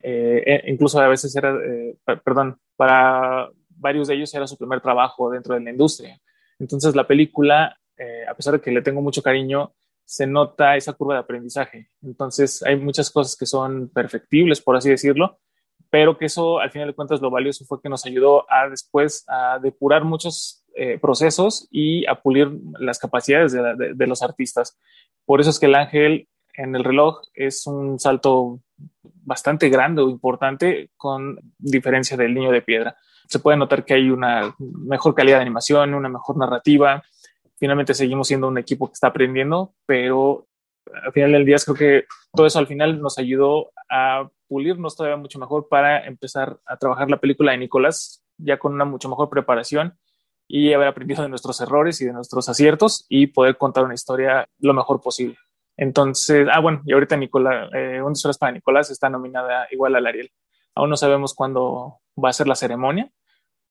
[0.00, 4.80] Eh, e, incluso a veces era, eh, perdón, para varios de ellos era su primer
[4.80, 6.20] trabajo dentro de la industria.
[6.58, 7.76] Entonces la película,
[8.28, 9.72] a pesar de que le tengo mucho cariño,
[10.08, 11.90] se nota esa curva de aprendizaje.
[12.02, 15.38] Entonces, hay muchas cosas que son perfectibles, por así decirlo,
[15.90, 19.26] pero que eso, al final de cuentas, lo valioso fue que nos ayudó a después
[19.28, 24.78] a depurar muchos eh, procesos y a pulir las capacidades de, los artistas.
[25.26, 26.26] Por eso es que el ángel
[26.58, 28.60] en el reloj es un salto
[29.02, 32.96] bastante grande o importante con diferencia del niño de piedra.
[33.28, 37.02] Se puede notar que hay una mejor calidad de animación, una mejor narrativa,
[37.58, 40.46] finalmente seguimos siendo un equipo que está aprendiendo, pero
[41.04, 45.16] al final del día creo que todo eso al final nos ayudó a pulirnos todavía
[45.16, 49.28] mucho mejor para empezar a trabajar la película de Nicolás ya con una mucho mejor
[49.28, 49.96] preparación
[50.48, 54.48] y haber aprendido de nuestros errores y de nuestros aciertos y poder contar una historia
[54.58, 55.36] lo mejor posible.
[55.78, 60.06] Entonces, ah, bueno, y ahorita Nicolás, eh, Un Horas para Nicolás está nominada igual al
[60.06, 60.30] Ariel.
[60.74, 63.10] Aún no sabemos cuándo va a ser la ceremonia,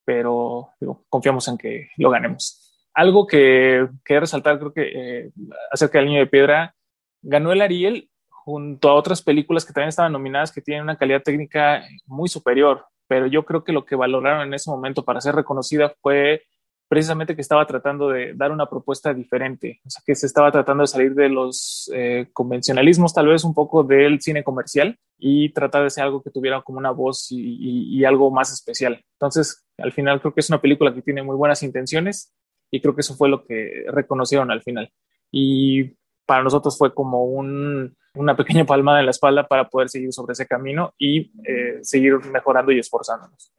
[0.04, 0.70] pero
[1.08, 5.30] confiamos en que lo ganemos algo que quería resaltar, creo que eh,
[5.70, 6.74] acerca del niño de piedra,
[7.22, 11.22] ganó el Ariel junto a otras películas que también estaban nominadas que tienen una calidad
[11.22, 15.36] técnica muy superior, pero yo creo que lo que valoraron en ese momento para ser
[15.36, 16.42] reconocida fue
[16.88, 20.82] precisamente que estaba tratando de dar una propuesta diferente, o sea, que se estaba tratando
[20.82, 25.84] de salir de los eh, convencionalismos, tal vez un poco del cine comercial y tratar
[25.84, 29.04] de ser algo que tuviera como una voz y, algo más especial.
[29.14, 32.32] Entonces, al final creo que es una película que tiene muy buenas intenciones
[32.70, 34.90] y creo que eso fue lo que reconocieron al final.
[35.30, 40.12] Y para nosotros fue como un, una pequeña palmada en la espalda para poder seguir
[40.12, 43.52] sobre ese camino y eh, seguir mejorando y esforzándonos.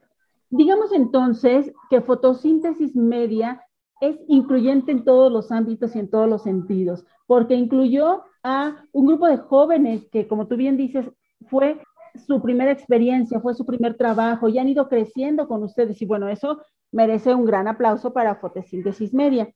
[0.50, 3.64] Digamos entonces que fotosíntesis media
[4.00, 9.06] es incluyente en todos los ámbitos y en todos los sentidos, porque incluyó a un
[9.06, 11.06] grupo de jóvenes que, como tú bien dices,
[11.48, 11.80] fue
[12.26, 16.00] su primera experiencia, fue su primer trabajo y han ido creciendo con ustedes.
[16.02, 19.52] Y bueno, eso merece un gran aplauso para Fotosíntesis Media.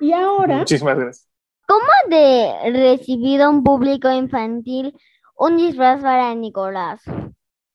[0.00, 0.58] Y ahora...
[0.58, 1.28] Muchísimas gracias.
[1.66, 4.96] ¿Cómo de recibido un público infantil
[5.36, 7.02] un disfraz para Nicolás?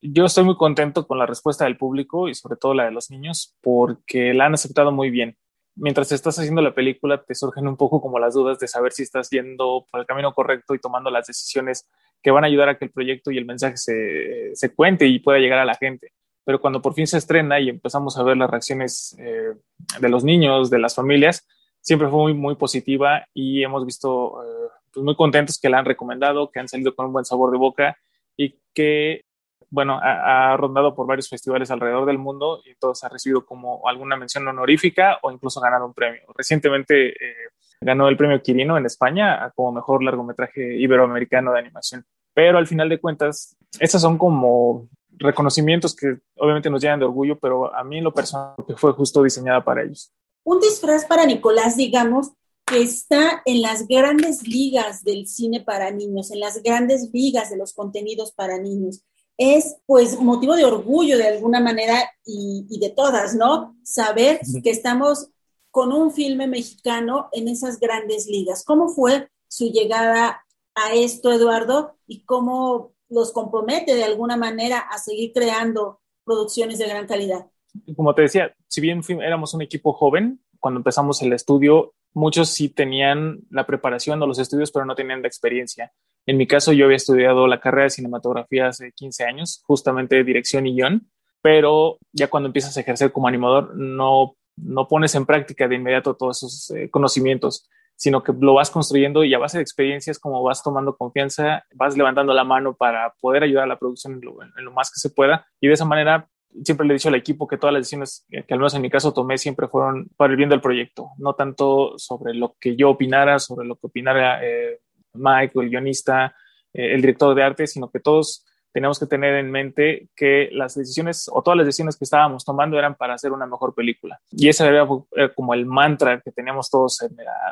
[0.02, 3.10] Yo estoy muy contento con la respuesta del público y sobre todo la de los
[3.10, 5.38] niños porque la han aceptado muy bien.
[5.76, 9.04] Mientras estás haciendo la película te surgen un poco como las dudas de saber si
[9.04, 11.90] estás yendo por el camino correcto y tomando las decisiones
[12.22, 15.20] que van a ayudar a que el proyecto y el mensaje se, se cuente y
[15.20, 16.14] pueda llegar a la gente
[16.46, 19.56] pero cuando por fin se estrena y empezamos a ver las reacciones eh,
[20.00, 21.46] de los niños, de las familias,
[21.82, 25.86] siempre fue muy, muy positiva y hemos visto eh, pues muy contentos que la han
[25.86, 27.98] recomendado, que han salido con un buen sabor de boca
[28.38, 29.26] y que,
[29.70, 34.16] bueno, ha, rondado por varios festivales alrededor del mundo y todos ha recibido como alguna
[34.16, 36.22] mención honorífica o incluso ganado un premio.
[36.36, 37.36] Recientemente eh,
[37.82, 42.06] ganó el premio Quirino en España como mejor largometraje iberoamericano de animación.
[42.34, 47.40] Pero al final de cuentas, esas son como reconocimientos que obviamente nos llenan de orgullo,
[47.40, 50.12] pero a mí en lo personal que fue justo diseñada para ellos.
[50.44, 52.32] Un disfraz para Nicolás, digamos,
[52.66, 57.58] que está en las grandes ligas del cine para niños, en las grandes ligas de
[57.58, 59.04] los contenidos para niños.
[59.38, 63.78] Es pues motivo de orgullo de alguna manera y, y de todas, ¿no?
[63.84, 65.30] Saber que estamos
[65.72, 68.64] con un filme mexicano en esas grandes ligas.
[68.64, 71.98] ¿Cómo fue su llegada a esto, Eduardo?
[72.08, 77.48] ¿Y cómo los compromete de alguna manera a seguir creando producciones de gran calidad.
[77.96, 82.70] Como te decía, si bien éramos un equipo joven, cuando empezamos el estudio, muchos sí
[82.70, 85.94] tenían la preparación o los estudios, pero no tenían la experiencia.
[86.26, 90.66] En mi caso, yo había estudiado la carrera de cinematografía hace 15 años, justamente dirección
[90.68, 91.10] y guion,
[91.42, 96.16] pero ya cuando empiezas a ejercer como animador, no no pones en práctica de inmediato
[96.16, 100.44] todos esos eh, conocimientos, sino que lo vas construyendo y a base de experiencias, como
[100.44, 104.42] vas tomando confianza, vas levantando la mano para poder ayudar a la producción en lo,
[104.44, 105.48] en lo más que se pueda.
[105.62, 106.28] Y de esa manera
[106.64, 108.90] siempre le he dicho al equipo que todas las decisiones que al menos en mi
[108.90, 112.90] caso tomé siempre fueron para el bien del proyecto, no tanto sobre lo que yo
[112.92, 114.80] opinara, sobre lo que opinara eh,
[115.18, 116.36] Mike el guionista,
[116.74, 118.46] eh, el director de arte, sino que todos
[118.76, 122.78] teníamos que tener en mente que las decisiones o todas las decisiones que estábamos tomando
[122.78, 124.20] eran para hacer una mejor película.
[124.32, 124.86] Y ese era
[125.34, 127.00] como el mantra que teníamos todos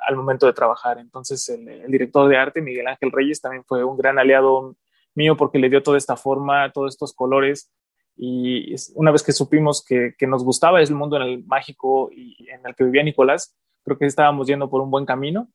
[0.05, 0.97] al momento de trabajar.
[0.97, 4.76] Entonces el, director de arte, Miguel Ángel Reyes, también fue un gran aliado
[5.16, 7.72] mío porque le dio toda esta forma, todos estos colores
[8.18, 12.49] y una vez que supimos que, que, nos gustaba el mundo en el mágico y
[12.49, 15.47] en el que vivía Nicolás, creo que estábamos yendo por un buen camino.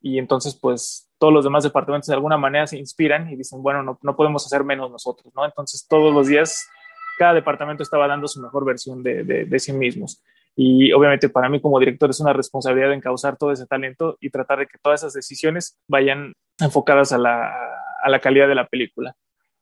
[0.00, 3.82] Y entonces, pues, todos los demás departamentos de alguna manera se inspiran y dicen, bueno,
[3.82, 5.44] no, no podemos hacer menos nosotros, ¿no?
[5.44, 6.68] Entonces, todos los días,
[7.18, 10.22] cada departamento estaba dando su mejor versión de, de, de sí mismos.
[10.58, 14.60] Y obviamente para mí como director es una responsabilidad encauzar todo ese talento y tratar
[14.60, 17.52] de que todas esas decisiones vayan enfocadas a la,
[18.02, 19.14] a la calidad de la película.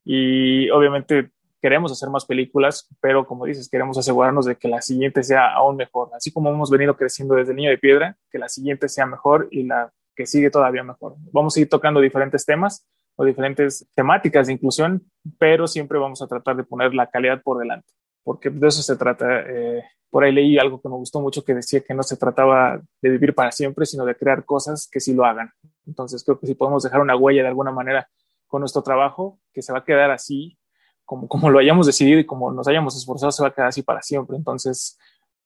[0.04, 1.30] Y obviamente
[1.60, 5.76] queremos hacer más películas, pero como dices, queremos asegurarnos de que la siguiente sea aún
[5.76, 6.10] mejor.
[6.14, 9.64] Así como hemos venido creciendo desde Niño de Piedra, que la siguiente sea mejor y
[9.64, 11.14] la que sigue todavía mejor.
[11.32, 12.86] Vamos a ir tocando diferentes temas
[13.16, 15.02] o diferentes temáticas de inclusión,
[15.38, 17.92] pero siempre vamos a tratar de poner la calidad por delante,
[18.22, 19.40] porque de eso se trata.
[19.46, 22.80] Eh, por ahí leí algo que me gustó mucho que decía que no se trataba
[23.02, 25.50] de vivir para siempre, sino de crear cosas que sí lo hagan.
[25.86, 28.08] Entonces creo que si podemos dejar una huella de alguna manera
[28.46, 30.56] con nuestro trabajo, que se va a quedar así
[31.04, 33.82] como, como lo hayamos decidido y como nos hayamos esforzado, se va a quedar así
[33.82, 34.36] para siempre.
[34.36, 34.98] Entonces,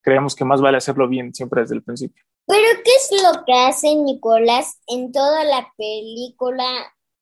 [0.02, 2.22] creemos que más vale hacerlo bien siempre desde el principio.
[2.48, 6.64] Pero, ¿qué es lo que hace Nicolás en toda la película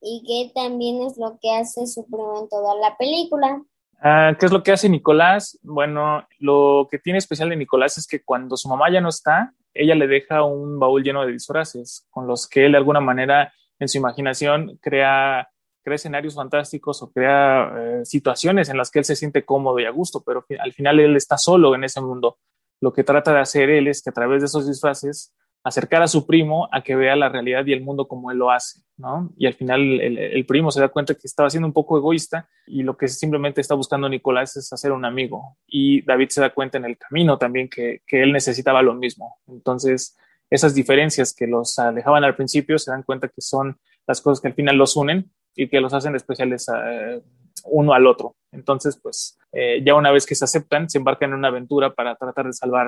[0.01, 3.61] y qué también es lo que hace su primo en toda la película?
[3.99, 5.59] Ah, ¿Qué es lo que hace Nicolás?
[5.63, 9.53] Bueno, lo que tiene especial de Nicolás es que cuando su mamá ya no está,
[9.73, 13.53] ella le deja un baúl lleno de disfraces con los que él de alguna manera
[13.79, 15.49] en su imaginación crea
[15.83, 19.85] crea escenarios fantásticos o crea eh, situaciones en las que él se siente cómodo y
[19.85, 22.39] a gusto, pero al final él está solo en ese mundo.
[22.81, 26.07] Lo que trata de hacer él es que a través de esos disfraces acercar a
[26.07, 29.33] su primo a que vea la realidad y el mundo como él lo hace, ¿no?
[29.37, 32.83] Y al final el, primo se da cuenta que estaba siendo un poco egoísta y
[32.83, 35.57] lo que simplemente está buscando Nicolás es hacer un amigo.
[35.67, 39.39] Y David se da cuenta en el camino también que, que él necesitaba lo mismo.
[39.47, 40.17] Entonces,
[40.49, 44.47] esas diferencias que los alejaban al principio se dan cuenta que son las cosas que
[44.47, 47.21] al final los unen y que los hacen especiales eh,
[47.65, 48.35] uno al otro.
[48.57, 52.15] Entonces, pues eh, ya una vez que se aceptan, se embarcan en una aventura para
[52.15, 52.87] tratar de salvar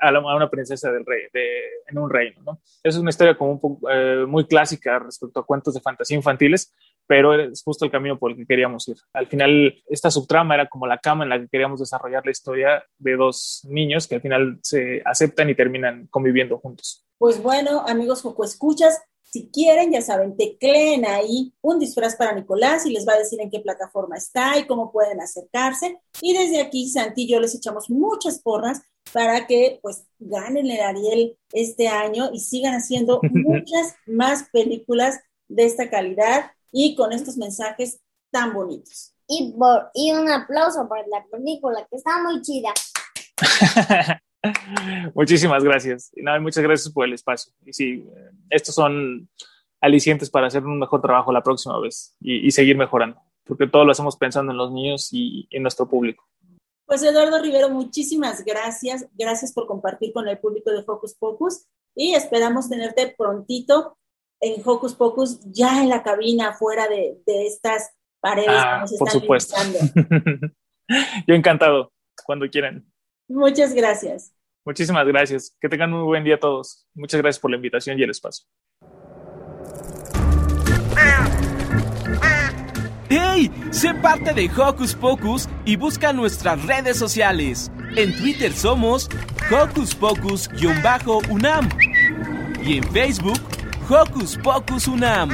[0.00, 1.46] a, a, una princesa del rey, de,
[1.88, 2.42] en un reino.
[2.44, 2.60] ¿no?
[2.82, 6.72] Es una historia como eh, muy clásica respecto a cuentos de fantasía infantiles,
[7.06, 8.96] pero es justo el camino por el que queríamos ir.
[9.14, 12.84] Al final, esta subtrama era como la cama en la que queríamos desarrollar la historia
[12.98, 17.06] de dos niños que al final se aceptan y terminan conviviendo juntos.
[17.18, 19.02] Pues bueno, amigos Escuchas,
[19.34, 23.40] si quieren, ya saben, tecleen ahí un disfraz para Nicolás y les va a decir
[23.40, 26.00] en qué plataforma está y cómo pueden acercarse.
[26.20, 28.82] Y desde aquí, Santi y yo les echamos muchas porras
[29.12, 35.18] para que pues ganen el Ariel este año y sigan haciendo muchas más películas
[35.48, 37.98] de esta calidad y con estos mensajes
[38.30, 39.16] tan bonitos.
[39.26, 42.72] Y, por, y un aplauso para la película, que está muy chida.
[45.14, 46.10] Muchísimas gracias.
[46.14, 47.52] Y nada, muchas gracias por el espacio.
[47.64, 48.06] Y sí,
[48.50, 49.28] estos son
[49.80, 53.84] alicientes para hacer un mejor trabajo la próxima vez y, y, seguir mejorando, porque todo
[53.84, 56.26] lo hacemos pensando en los niños y en nuestro público.
[56.86, 59.06] Pues Eduardo Rivero, muchísimas gracias.
[59.12, 63.96] Gracias por compartir con el público de Focus Pocus y esperamos tenerte prontito
[64.40, 67.90] en Focus Pocus, ya en la cabina, fuera de, de estas
[68.20, 69.56] paredes ah, que nos por supuesto.
[71.26, 71.92] Yo encantado,
[72.26, 72.86] cuando quieran.
[73.28, 74.34] Muchas gracias.
[74.64, 75.56] Muchísimas gracias.
[75.60, 76.86] Que tengan muy buen día todos.
[76.94, 78.46] Muchas gracias por la invitación y el espacio.
[83.08, 83.50] ¡Hey!
[83.70, 87.70] Sé parte de Hocus Pocus y busca nuestras redes sociales.
[87.96, 89.08] En Twitter somos
[89.50, 91.68] Hocus Pocus-UNAM
[92.64, 93.40] y en Facebook
[93.88, 95.30] Hocus Pocus UNAM.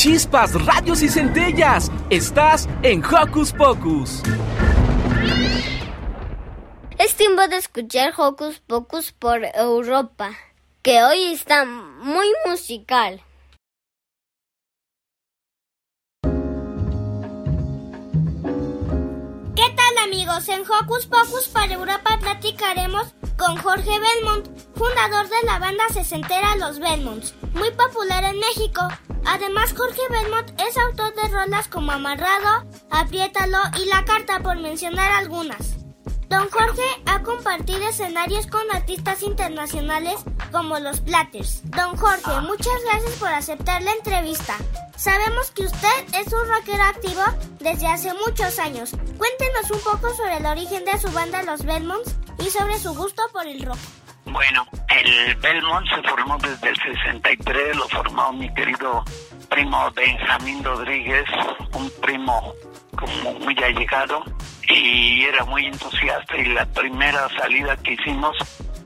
[0.00, 1.92] Chispas, radios y centellas.
[2.08, 4.22] Estás en Hocus Pocus.
[6.98, 10.30] Es tiempo de escuchar Hocus Pocus por Europa,
[10.80, 13.22] que hoy está muy musical.
[19.54, 20.48] ¿Qué tal amigos?
[20.48, 26.78] En Hocus Pocus para Europa platicaremos con Jorge Belmont, fundador de la banda sesentera Los
[26.78, 28.86] Belmonts, muy popular en México.
[29.24, 35.10] Además, Jorge Belmont es autor de rolas como Amarrado, Apriétalo y La Carta, por mencionar
[35.12, 35.78] algunas.
[36.30, 40.14] Don Jorge ha compartido escenarios con artistas internacionales
[40.52, 41.60] como los Platters.
[41.64, 44.54] Don Jorge, muchas gracias por aceptar la entrevista.
[44.94, 47.22] Sabemos que usted es un rockero activo
[47.58, 48.92] desde hace muchos años.
[49.18, 53.22] Cuéntenos un poco sobre el origen de su banda Los Belmonts y sobre su gusto
[53.32, 53.78] por el rock.
[54.26, 59.02] Bueno, el Belmont se formó desde el 63, lo formó mi querido
[59.48, 61.24] primo Benjamín Rodríguez,
[61.74, 62.54] un primo
[62.96, 64.22] como muy allegado
[64.72, 68.36] y era muy entusiasta y la primera salida que hicimos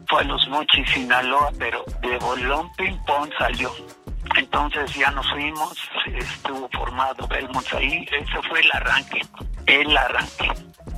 [0.08, 3.70] fue a Los Mochis, Sinaloa, pero de bolón ping pong salió.
[4.36, 9.20] Entonces ya nos fuimos, estuvo formado Belmont ahí, ese fue el arranque,
[9.66, 10.48] el arranque.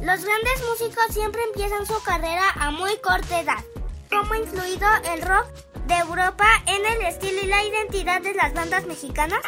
[0.00, 3.64] Los grandes músicos siempre empiezan su carrera a muy corta edad.
[4.10, 5.46] ¿Cómo ha influido el rock
[5.86, 9.40] de Europa en el estilo y la identidad de las bandas mexicanas?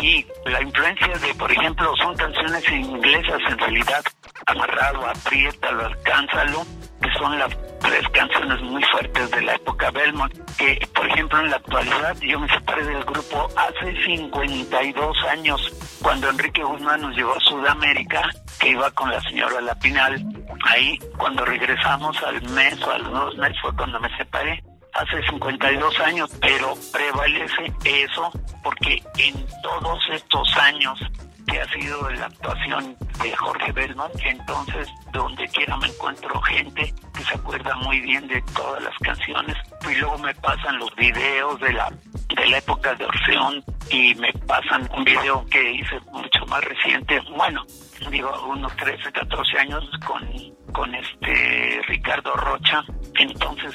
[0.00, 4.02] Sí, la influencia de, por ejemplo, son canciones inglesas en realidad.
[4.46, 6.66] Amarrado, apriétalo, alcánzalo,
[7.00, 10.32] que son las tres canciones muy fuertes de la época Belmont.
[10.56, 15.72] Que, por ejemplo, en la actualidad yo me separé del grupo hace 52 años,
[16.02, 20.24] cuando Enrique Guzmán nos llevó a Sudamérica, que iba con la señora Lapinal.
[20.64, 24.62] Ahí, cuando regresamos al mes o a los dos meses fue cuando me separé
[24.94, 28.30] hace 52 años, pero prevalece eso
[28.62, 30.98] porque en todos estos años
[31.46, 37.24] que ha sido la actuación de Jorge Belmont, entonces donde quiera me encuentro gente que
[37.24, 39.56] se acuerda muy bien de todas las canciones
[39.90, 41.90] y luego me pasan los videos de la
[42.36, 47.20] de la época de Orfeón y me pasan un video que hice mucho más reciente,
[47.36, 47.64] bueno,
[48.10, 50.28] digo unos 13, 14 años con,
[50.72, 52.84] con este Ricardo Rocha,
[53.18, 53.74] entonces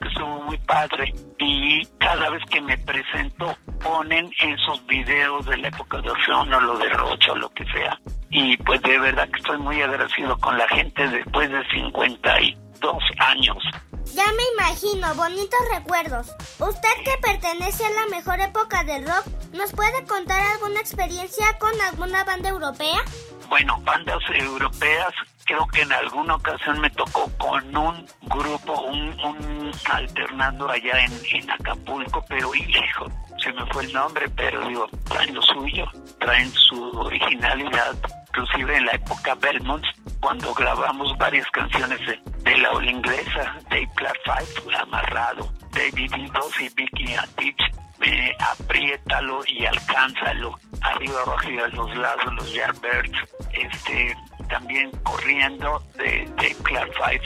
[0.00, 6.00] estuvo muy padre y cada vez que me presento ponen esos videos de la época
[6.00, 7.98] de Orfeón o lo de Rocha o lo que sea
[8.34, 13.56] y pues de verdad que estoy muy agradecido con la gente después de 52 años.
[14.12, 16.26] Ya me imagino, bonitos recuerdos.
[16.58, 21.70] Usted que pertenece a la mejor época del rock, ¿nos puede contar alguna experiencia con
[21.80, 23.02] alguna banda europea?
[23.48, 25.12] Bueno, bandas europeas,
[25.44, 31.12] creo que en alguna ocasión me tocó con un grupo, un, un alternando allá en,
[31.32, 33.06] en Acapulco, pero hijo,
[33.38, 35.86] se me fue el nombre, pero digo, traen lo suyo,
[36.18, 37.94] traen su originalidad,
[38.28, 39.84] inclusive en la época Belmont,
[40.20, 42.18] cuando grabamos varias canciones de,
[42.50, 47.60] de la ola inglesa, Dave Clark Five, Amarrado, David Dos y Vicky Antich,
[48.00, 53.18] eh, apriétalo y alcánzalo, arriba, abajo a los lados, los Yardbirds,
[53.52, 54.16] este,
[54.48, 57.22] también corriendo de, de Clark Five,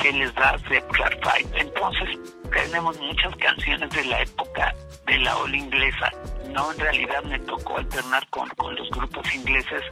[0.00, 1.60] ¿qué les da de Clark Five?
[1.60, 2.18] Entonces,
[2.50, 4.74] tenemos muchas canciones de la época
[5.06, 6.10] de la ola inglesa.
[6.50, 9.82] No, en realidad me tocó alternar con, con los grupos ingleses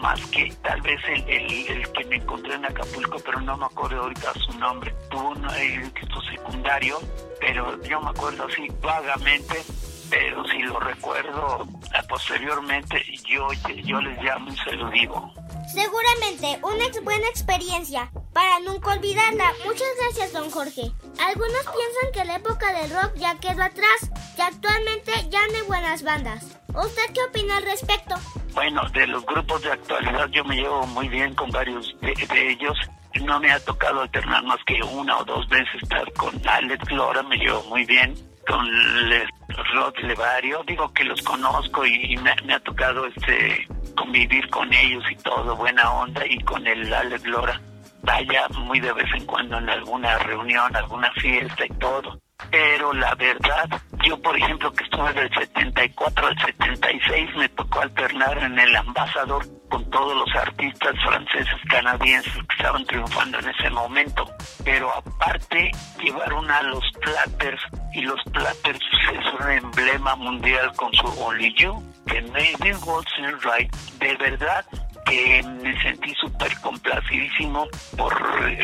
[0.00, 3.66] más que tal vez el, el, el, que me encontré en Acapulco, pero no me
[3.66, 4.94] acuerdo ahorita su nombre.
[5.10, 5.44] Tuvo un
[5.84, 6.98] instituto secundario,
[7.40, 9.62] pero yo me acuerdo así vagamente,
[10.08, 11.66] pero si lo recuerdo
[12.08, 13.48] posteriormente, yo,
[13.84, 15.32] yo les llamo y se lo digo.
[15.72, 19.52] Seguramente una ex buena experiencia para nunca olvidarla.
[19.64, 20.90] Muchas gracias, don Jorge.
[21.20, 25.66] Algunos piensan que la época del rock ya quedó atrás, que actualmente ya no hay
[25.68, 26.44] buenas bandas.
[26.74, 28.16] ¿Usted qué opina al respecto?
[28.54, 32.76] Bueno, de los grupos de actualidad yo me llevo muy bien con varios de, ellos.
[33.24, 37.22] No me ha tocado alternar más que una o dos veces estar con Alex Lora,
[37.22, 38.14] me llevo muy bien.
[38.46, 39.28] Con Les,
[39.74, 44.72] Rod Levario, digo que los conozco y, y me, me, ha tocado este convivir con
[44.72, 47.60] ellos y todo, buena onda, y con el Alex Lora.
[48.02, 52.18] Vaya muy de vez en cuando en alguna reunión, alguna fiesta y todo
[52.50, 53.68] pero la verdad,
[54.04, 59.44] yo por ejemplo que estuve del 74 al 76 me tocó alternar en el ambasador
[59.68, 64.28] con todos los artistas franceses, canadienses que estaban triunfando en ese momento,
[64.64, 65.70] pero aparte
[66.02, 67.62] llevaron a los Platters
[67.92, 68.80] y los Platters
[69.12, 74.64] es un emblema mundial con su Only You, que Maybe Watson Right, de verdad
[75.06, 77.66] que me sentí súper complacidísimo
[77.96, 78.12] por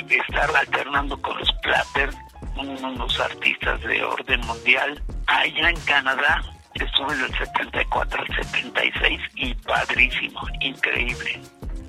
[0.09, 2.17] estar alternando con los Platters
[2.59, 5.03] unos artistas de orden mundial.
[5.27, 6.43] Allá en Canadá
[6.81, 11.41] Estuve del 74 al 76 y padrísimo, increíble.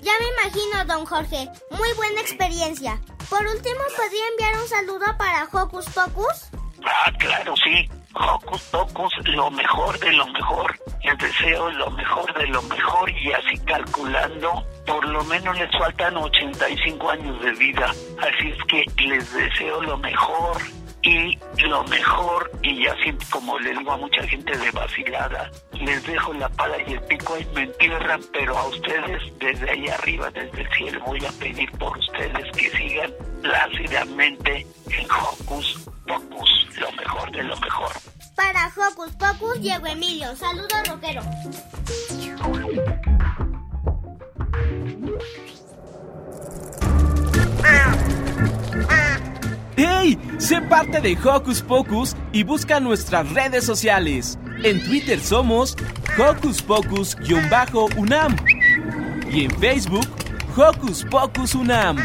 [0.01, 1.49] Ya me imagino, don Jorge.
[1.71, 2.97] Muy buena experiencia.
[3.29, 6.49] Por último, ¿podría enviar un saludo para Hocus Pocus?
[6.85, 7.89] Ah, claro, sí.
[8.19, 10.75] Hocus Pocus, lo mejor de lo mejor.
[11.03, 16.17] Les deseo lo mejor de lo mejor y así calculando, por lo menos les faltan
[16.17, 17.85] 85 años de vida.
[18.19, 20.57] Así es que les deseo lo mejor
[21.03, 26.33] y lo mejor, y así como le digo a mucha gente de vacilada, les dejo
[26.33, 30.61] la pala y el pico y me entierran, pero a ustedes desde ahí arriba, desde
[30.61, 33.11] el cielo, voy a pedir por ustedes que sigan
[33.41, 38.06] plácidamente en Hocus Pocus, lo mejor de lo mejor.
[38.37, 40.35] Para Hocus Pocus, Diego Emilio.
[40.35, 41.23] Saludos, rockero.
[49.75, 50.19] ¡Hey!
[50.37, 54.37] Sé parte de Hocus Pocus y busca nuestras redes sociales.
[54.63, 55.75] En Twitter somos
[56.15, 58.35] Hocus Pocus-UNAM
[59.31, 60.07] y en Facebook
[60.55, 61.97] Hocus Pocus UNAM.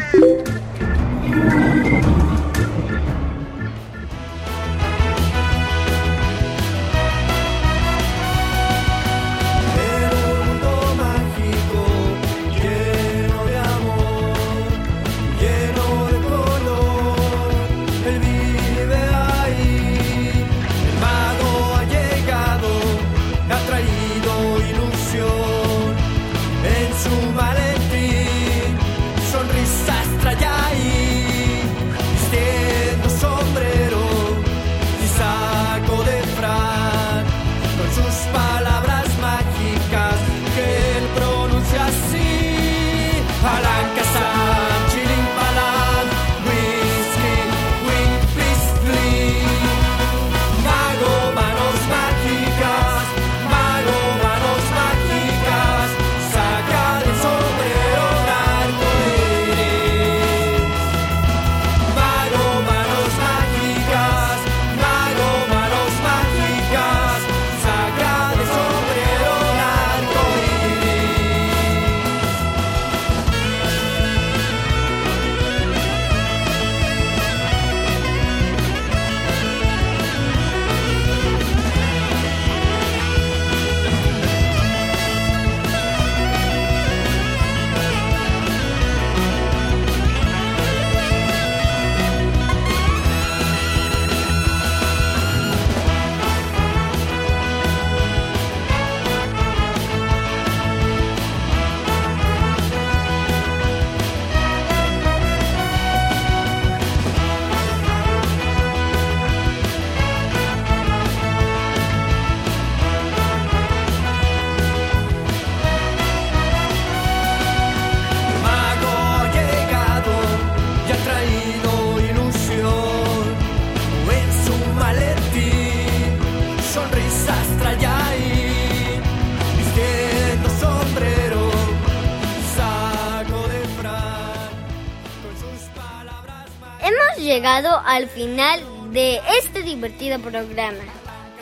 [137.53, 140.79] Llegado al final de este divertido programa.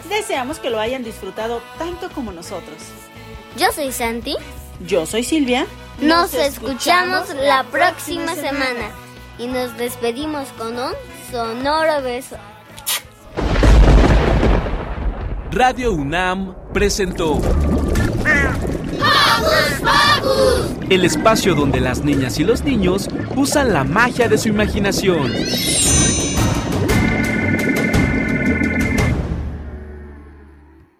[0.10, 2.78] Deseamos que lo hayan disfrutado tanto como nosotros.
[3.58, 4.36] Yo soy Santi.
[4.86, 5.68] Yo soy Silvia.
[6.02, 8.90] Nos, escuchamos, la próxima semana.
[9.38, 10.92] y nos despedimos con un
[11.32, 12.36] sonoro beso.
[15.52, 17.40] Radio UNAM presentó
[20.90, 25.32] el espacio donde las niñas y los niños usan la magia de su imaginación.